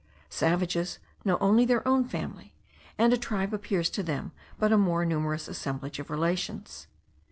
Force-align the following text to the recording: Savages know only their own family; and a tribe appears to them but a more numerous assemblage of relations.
Savages 0.31 0.97
know 1.23 1.37
only 1.39 1.63
their 1.63 1.87
own 1.87 2.03
family; 2.05 2.55
and 2.97 3.13
a 3.13 3.17
tribe 3.17 3.53
appears 3.53 3.87
to 3.91 4.01
them 4.01 4.31
but 4.57 4.71
a 4.71 4.75
more 4.77 5.05
numerous 5.05 5.47
assemblage 5.47 5.99
of 5.99 6.09
relations. 6.09 6.87